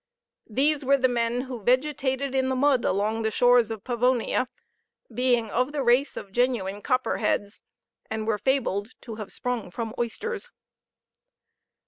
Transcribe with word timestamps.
These 0.49 0.83
were 0.83 0.97
the 0.97 1.07
men 1.07 1.41
who 1.41 1.61
vegetated 1.61 2.33
in 2.33 2.49
the 2.49 2.55
mud 2.55 2.83
along 2.83 3.21
the 3.21 3.29
shores 3.29 3.69
of 3.69 3.83
Pavonia, 3.83 4.47
being 5.13 5.51
of 5.51 5.73
the 5.73 5.83
race 5.83 6.17
of 6.17 6.31
genuine 6.31 6.81
copper 6.81 7.17
heads, 7.17 7.61
and 8.09 8.25
were 8.25 8.39
fabled 8.39 8.99
to 9.01 9.17
have 9.17 9.31
sprung 9.31 9.69
from 9.69 9.93
oysters. 9.99 10.49